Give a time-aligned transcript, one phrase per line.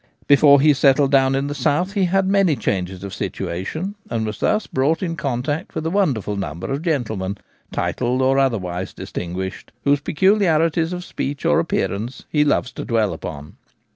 [0.25, 4.39] Before he settled down in the south he had many changes of situation, and was
[4.39, 7.37] thus brought in contact with a wonderful number of gentlemen,
[7.71, 11.35] titled or otherwise distinguished, whose peculiarities of C 1 8 The Gamekeeper at Home.
[11.35, 13.57] speech or appearance he loves to dwell upon.